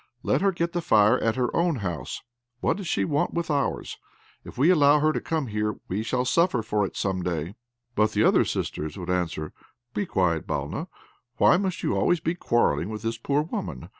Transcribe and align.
Let 0.23 0.41
her 0.41 0.51
get 0.51 0.71
the 0.73 0.81
fire 0.81 1.19
at 1.19 1.35
her 1.35 1.55
own 1.55 1.75
house. 1.75 2.23
What 2.59 2.77
does 2.77 2.87
she 2.87 3.05
want 3.05 3.35
with 3.35 3.51
ours? 3.51 3.99
If 4.43 4.57
we 4.57 4.71
allow 4.71 4.99
her 4.99 5.13
to 5.13 5.21
come 5.21 5.45
here, 5.45 5.75
we 5.89 6.01
shall 6.01 6.25
suffer 6.25 6.63
for 6.63 6.83
it 6.87 6.97
some 6.97 7.21
day." 7.21 7.53
But 7.93 8.13
the 8.13 8.23
other 8.23 8.43
sisters 8.43 8.97
would 8.97 9.11
answer, 9.11 9.53
"Be 9.93 10.07
quiet, 10.07 10.47
Balna; 10.47 10.87
why 11.37 11.57
must 11.57 11.83
you 11.83 11.95
always 11.95 12.19
be 12.19 12.33
quarrelling 12.33 12.89
with 12.89 13.03
this 13.03 13.19
poor 13.19 13.43
woman? 13.43 13.89